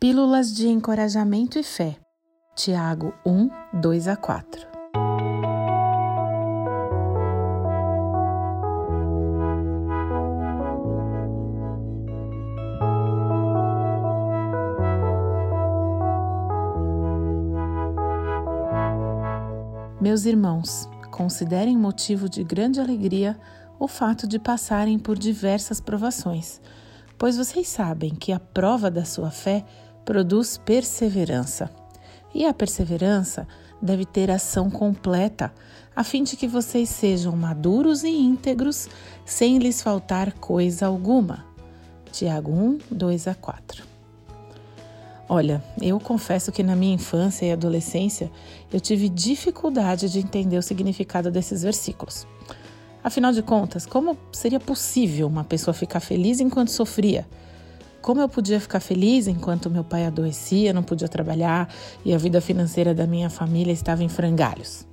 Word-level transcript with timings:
Pílulas 0.00 0.54
de 0.54 0.68
Encorajamento 0.68 1.58
e 1.58 1.64
Fé. 1.64 1.96
Tiago 2.54 3.12
1, 3.26 3.50
2 3.80 4.06
a 4.06 4.14
4. 4.14 4.68
Meus 20.00 20.26
irmãos, 20.26 20.88
considerem 21.10 21.76
motivo 21.76 22.28
de 22.28 22.44
grande 22.44 22.80
alegria 22.80 23.36
o 23.80 23.88
fato 23.88 24.28
de 24.28 24.38
passarem 24.38 24.96
por 24.96 25.18
diversas 25.18 25.80
provações, 25.80 26.60
pois 27.18 27.36
vocês 27.36 27.66
sabem 27.66 28.14
que 28.14 28.30
a 28.30 28.38
prova 28.38 28.88
da 28.88 29.04
sua 29.04 29.32
fé 29.32 29.64
produz 30.08 30.56
perseverança. 30.56 31.70
E 32.34 32.46
a 32.46 32.54
perseverança 32.54 33.46
deve 33.80 34.06
ter 34.06 34.30
ação 34.30 34.70
completa, 34.70 35.52
a 35.94 36.02
fim 36.02 36.22
de 36.22 36.34
que 36.34 36.48
vocês 36.48 36.88
sejam 36.88 37.36
maduros 37.36 38.04
e 38.04 38.08
íntegros, 38.08 38.88
sem 39.26 39.58
lhes 39.58 39.82
faltar 39.82 40.32
coisa 40.32 40.86
alguma. 40.86 41.44
Tiago 42.10 42.50
1, 42.50 42.78
2 42.90 43.28
a 43.28 43.34
4. 43.34 43.84
Olha, 45.28 45.62
eu 45.78 46.00
confesso 46.00 46.50
que 46.50 46.62
na 46.62 46.74
minha 46.74 46.94
infância 46.94 47.44
e 47.44 47.52
adolescência 47.52 48.30
eu 48.72 48.80
tive 48.80 49.10
dificuldade 49.10 50.08
de 50.08 50.20
entender 50.20 50.56
o 50.56 50.62
significado 50.62 51.30
desses 51.30 51.62
versículos. 51.62 52.26
Afinal 53.04 53.30
de 53.30 53.42
contas, 53.42 53.84
como 53.84 54.16
seria 54.32 54.58
possível 54.58 55.26
uma 55.26 55.44
pessoa 55.44 55.74
ficar 55.74 56.00
feliz 56.00 56.40
enquanto 56.40 56.70
sofria? 56.70 57.26
Como 58.00 58.20
eu 58.20 58.28
podia 58.28 58.60
ficar 58.60 58.80
feliz 58.80 59.26
enquanto 59.26 59.68
meu 59.68 59.82
pai 59.82 60.06
adoecia, 60.06 60.72
não 60.72 60.82
podia 60.82 61.08
trabalhar 61.08 61.68
e 62.04 62.14
a 62.14 62.18
vida 62.18 62.40
financeira 62.40 62.94
da 62.94 63.06
minha 63.06 63.28
família 63.28 63.72
estava 63.72 64.04
em 64.04 64.08
frangalhos? 64.08 64.86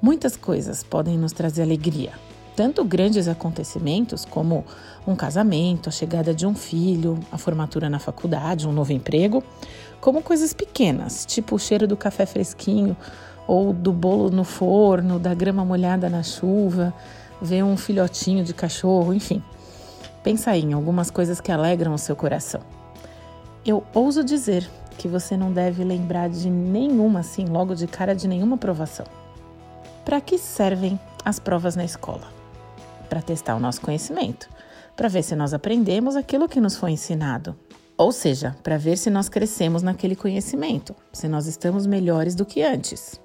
Muitas 0.00 0.36
coisas 0.36 0.82
podem 0.82 1.18
nos 1.18 1.32
trazer 1.32 1.62
alegria, 1.62 2.12
tanto 2.56 2.84
grandes 2.84 3.28
acontecimentos 3.28 4.24
como 4.24 4.64
um 5.06 5.14
casamento, 5.14 5.88
a 5.88 5.92
chegada 5.92 6.32
de 6.32 6.46
um 6.46 6.54
filho, 6.54 7.18
a 7.30 7.36
formatura 7.36 7.90
na 7.90 7.98
faculdade, 7.98 8.66
um 8.66 8.72
novo 8.72 8.92
emprego, 8.92 9.42
como 10.00 10.22
coisas 10.22 10.54
pequenas, 10.54 11.26
tipo 11.26 11.56
o 11.56 11.58
cheiro 11.58 11.86
do 11.86 11.96
café 11.96 12.24
fresquinho 12.24 12.96
ou 13.46 13.72
do 13.72 13.92
bolo 13.92 14.30
no 14.30 14.44
forno, 14.44 15.18
da 15.18 15.34
grama 15.34 15.64
molhada 15.64 16.08
na 16.08 16.22
chuva, 16.22 16.94
ver 17.42 17.62
um 17.62 17.76
filhotinho 17.76 18.44
de 18.44 18.54
cachorro, 18.54 19.12
enfim. 19.12 19.42
Pensa 20.22 20.50
aí 20.50 20.62
em 20.62 20.72
algumas 20.72 21.10
coisas 21.10 21.40
que 21.40 21.50
alegram 21.50 21.94
o 21.94 21.98
seu 21.98 22.14
coração. 22.14 22.60
Eu 23.64 23.84
ouso 23.94 24.22
dizer 24.22 24.68
que 24.98 25.08
você 25.08 25.36
não 25.36 25.52
deve 25.52 25.82
lembrar 25.82 26.28
de 26.28 26.50
nenhuma, 26.50 27.20
assim, 27.20 27.46
logo 27.46 27.74
de 27.74 27.86
cara 27.86 28.14
de 28.14 28.28
nenhuma 28.28 28.58
provação. 28.58 29.06
Para 30.04 30.20
que 30.20 30.38
servem 30.38 30.98
as 31.24 31.38
provas 31.38 31.76
na 31.76 31.84
escola? 31.84 32.28
Para 33.08 33.22
testar 33.22 33.56
o 33.56 33.60
nosso 33.60 33.80
conhecimento, 33.80 34.48
para 34.96 35.08
ver 35.08 35.22
se 35.22 35.34
nós 35.34 35.54
aprendemos 35.54 36.16
aquilo 36.16 36.48
que 36.48 36.60
nos 36.60 36.76
foi 36.76 36.92
ensinado. 36.92 37.56
Ou 37.96 38.12
seja, 38.12 38.56
para 38.62 38.78
ver 38.78 38.96
se 38.96 39.10
nós 39.10 39.28
crescemos 39.28 39.82
naquele 39.82 40.16
conhecimento, 40.16 40.94
se 41.12 41.28
nós 41.28 41.46
estamos 41.46 41.86
melhores 41.86 42.34
do 42.34 42.46
que 42.46 42.62
antes. 42.62 43.20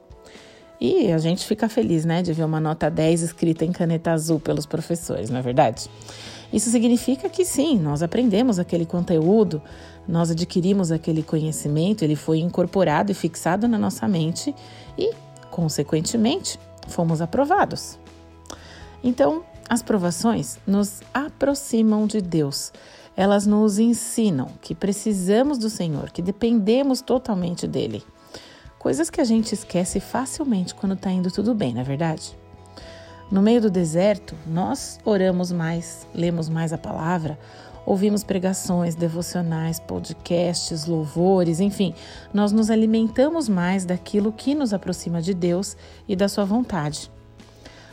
E 0.79 1.11
a 1.11 1.17
gente 1.17 1.45
fica 1.45 1.69
feliz, 1.69 2.03
né, 2.05 2.21
de 2.21 2.33
ver 2.33 2.43
uma 2.43 2.59
nota 2.59 2.89
10 2.89 3.21
escrita 3.21 3.63
em 3.63 3.71
caneta 3.71 4.11
azul 4.11 4.39
pelos 4.39 4.65
professores, 4.65 5.29
não 5.29 5.39
é 5.39 5.41
verdade? 5.41 5.89
Isso 6.51 6.69
significa 6.69 7.29
que 7.29 7.43
sim, 7.43 7.77
nós 7.79 8.03
aprendemos 8.03 8.59
aquele 8.59 8.85
conteúdo, 8.85 9.61
nós 10.07 10.29
adquirimos 10.31 10.91
aquele 10.91 11.23
conhecimento, 11.23 12.03
ele 12.03 12.15
foi 12.15 12.39
incorporado 12.39 13.11
e 13.11 13.15
fixado 13.15 13.67
na 13.67 13.77
nossa 13.77 14.07
mente 14.07 14.53
e, 14.97 15.11
consequentemente, 15.49 16.59
fomos 16.87 17.21
aprovados. 17.21 17.97
Então, 19.03 19.43
as 19.67 19.81
provações 19.81 20.59
nos 20.65 21.01
aproximam 21.13 22.05
de 22.05 22.21
Deus. 22.21 22.71
Elas 23.17 23.47
nos 23.47 23.79
ensinam 23.79 24.49
que 24.61 24.75
precisamos 24.75 25.57
do 25.57 25.69
Senhor, 25.69 26.11
que 26.11 26.21
dependemos 26.21 27.01
totalmente 27.01 27.65
dele. 27.65 28.03
Coisas 28.85 29.09
que 29.09 29.19
a 29.19 29.23
gente 29.23 29.51
esquece 29.51 29.99
facilmente 29.99 30.75
quando 30.75 30.93
está 30.93 31.09
indo 31.09 31.31
tudo 31.31 31.55
bem, 31.55 31.73
não 31.73 31.81
é 31.81 31.83
verdade? 31.83 32.37
No 33.31 33.41
meio 33.41 33.59
do 33.59 33.71
deserto, 33.71 34.35
nós 34.45 34.99
oramos 35.03 35.51
mais, 35.51 36.07
lemos 36.13 36.47
mais 36.47 36.71
a 36.71 36.77
palavra, 36.77 37.35
ouvimos 37.83 38.23
pregações, 38.23 38.93
devocionais, 38.93 39.79
podcasts, 39.79 40.85
louvores, 40.85 41.59
enfim, 41.59 41.95
nós 42.31 42.51
nos 42.51 42.69
alimentamos 42.69 43.49
mais 43.49 43.85
daquilo 43.85 44.31
que 44.31 44.53
nos 44.53 44.71
aproxima 44.71 45.19
de 45.19 45.33
Deus 45.33 45.75
e 46.07 46.15
da 46.15 46.27
Sua 46.27 46.45
vontade. 46.45 47.09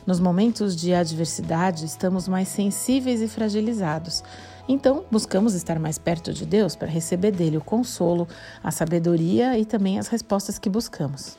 Nos 0.07 0.21
momentos 0.21 0.77
de 0.77 0.93
adversidade, 0.93 1.87
estamos 1.87 2.29
mais 2.29 2.49
sensíveis 2.49 3.23
e 3.23 3.29
fragilizados. 3.29 4.23
Então, 4.69 5.05
buscamos 5.11 5.55
estar 5.55 5.79
mais 5.79 5.99
perto 5.99 6.33
de 6.33 6.47
Deus 6.47 6.77
para 6.77 6.89
receber 6.89 7.33
dele 7.33 7.57
o 7.57 7.65
consolo, 7.65 8.29
a 8.63 8.71
sabedoria 8.71 9.59
e 9.59 9.65
também 9.65 9.99
as 9.99 10.09
respostas 10.09 10.59
que 10.59 10.71
buscamos. 10.71 11.37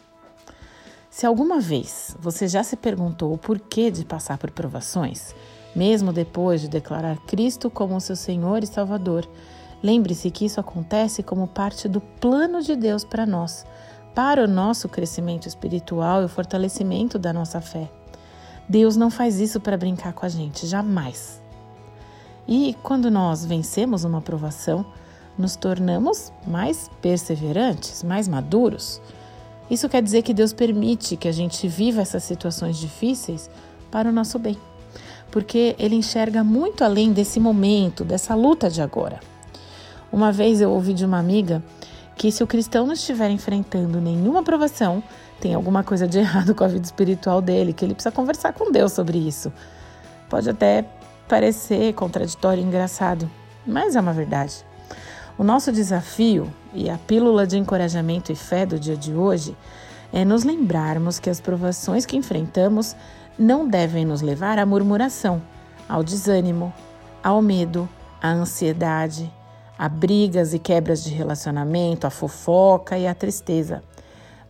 Se 1.09 1.25
alguma 1.25 1.59
vez 1.59 2.16
você 2.19 2.47
já 2.47 2.63
se 2.63 2.75
perguntou 2.75 3.31
o 3.31 3.38
porquê 3.38 3.91
de 3.91 4.03
passar 4.03 4.38
por 4.38 4.50
provações, 4.50 5.33
mesmo 5.75 6.12
depois 6.12 6.59
de 6.59 6.67
declarar 6.67 7.17
Cristo 7.28 7.69
como 7.69 8.01
seu 8.01 8.16
Senhor 8.16 8.63
e 8.63 8.67
Salvador, 8.67 9.29
lembre-se 9.81 10.31
que 10.31 10.45
isso 10.45 10.59
acontece 10.59 11.22
como 11.22 11.47
parte 11.47 11.88
do 11.88 12.01
plano 12.01 12.62
de 12.62 12.75
Deus 12.75 13.03
para 13.03 13.28
nós, 13.28 13.63
para 14.16 14.44
o 14.44 14.47
nosso 14.47 14.89
crescimento 14.89 15.47
espiritual 15.47 16.23
e 16.23 16.25
o 16.25 16.29
fortalecimento 16.29 17.19
da 17.19 17.31
nossa 17.31 17.62
fé. 17.62 17.91
Deus 18.67 18.95
não 18.95 19.12
faz 19.12 19.39
isso 19.39 19.59
para 19.59 19.78
brincar 19.78 20.13
com 20.13 20.25
a 20.25 20.29
gente, 20.29 20.66
jamais. 20.66 21.43
E 22.48 22.76
quando 22.84 23.09
nós 23.09 23.46
vencemos 23.46 24.04
uma 24.04 24.22
provação, 24.22 24.86
nos 25.38 25.56
tornamos 25.56 26.31
mais 26.46 26.90
perseverantes, 27.02 28.04
mais 28.04 28.28
maduros. 28.28 29.02
Isso 29.70 29.90
quer 29.90 30.04
dizer 30.04 30.22
que 30.22 30.34
Deus 30.34 30.54
permite 30.54 31.16
que 31.16 31.28
a 31.28 31.31
gente 31.31 31.68
viva 31.68 32.02
essas 32.02 32.24
situações 32.24 32.78
difíceis 32.78 33.50
para 33.90 34.09
o 34.09 34.12
nosso 34.12 34.38
bem, 34.38 34.58
porque 35.31 35.76
Ele 35.80 35.96
enxerga 35.96 36.44
muito 36.44 36.84
além 36.84 37.12
desse 37.12 37.40
momento, 37.40 38.04
dessa 38.04 38.36
luta 38.36 38.70
de 38.70 38.81
agora. 38.81 39.20
Uma 40.12 40.31
vez 40.31 40.62
eu 40.62 40.70
ouvi 40.72 40.94
de 40.94 41.06
uma 41.06 41.18
amiga 41.18 41.64
que 42.16 42.31
se 42.31 42.44
o 42.44 42.48
cristão 42.48 42.86
não 42.86 42.94
estiver 42.94 43.30
enfrentando 43.31 44.00
nenhuma 44.00 44.44
provação, 44.44 45.02
tem 45.40 45.54
alguma 45.56 45.84
coisa 45.84 46.08
de 46.08 46.20
errado 46.20 46.54
com 46.54 46.64
a 46.64 46.68
vida 46.68 46.86
espiritual 46.86 47.42
dele, 47.42 47.74
que 47.74 47.84
ele 47.84 47.96
precisa 47.96 48.14
conversar 48.14 48.54
com 48.54 48.72
Deus 48.72 48.92
sobre 48.94 49.18
isso. 49.18 49.52
Pode 50.30 50.50
até 50.50 50.86
parecer 51.28 51.94
contraditório 51.94 52.61
e 52.61 52.66
engraçado, 52.66 53.29
mas 53.66 53.95
é 53.95 54.00
uma 54.00 54.13
verdade. 54.13 54.66
O 55.38 55.44
nosso 55.44 55.72
desafio 55.72 56.53
e 56.73 56.89
a 56.89 56.97
pílula 56.97 57.47
de 57.47 57.57
encorajamento 57.57 58.31
e 58.31 58.35
fé 58.35 58.66
do 58.66 58.79
dia 58.79 58.95
de 58.95 59.13
hoje 59.13 59.57
é 60.12 60.23
nos 60.23 60.44
lembrarmos 60.44 61.17
que 61.17 61.29
as 61.29 61.41
provações 61.41 62.06
que 62.06 62.16
enfrentamos 62.16 62.95
não 63.38 63.67
devem 63.67 64.06
nos 64.06 64.22
levar 64.22 64.59
à 64.59 64.66
murmuração, 64.66 65.41
ao 65.89 66.03
desânimo, 66.03 66.72
ao 67.23 67.41
medo, 67.41 67.89
à 68.22 68.29
ansiedade, 68.29 69.31
a 69.78 69.89
brigas 69.89 70.53
e 70.53 70.59
quebras 70.59 71.03
de 71.03 71.13
relacionamento, 71.13 72.06
a 72.06 72.12
fofoca 72.12 72.97
e 72.97 73.07
a 73.07 73.16
tristeza, 73.16 73.83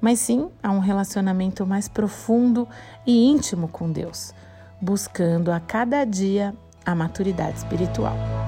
mas 0.01 0.19
sim 0.19 0.49
a 0.61 0.69
um 0.69 0.79
relacionamento 0.79 1.65
mais 1.65 1.87
profundo 1.87 2.67
e 3.07 3.25
íntimo 3.25 3.69
com 3.69 3.89
Deus, 3.89 4.33
buscando 4.81 5.49
a 5.49 5.61
cada 5.61 6.03
dia 6.03 6.53
a 6.85 6.95
maturidade 6.95 7.55
espiritual. 7.57 8.42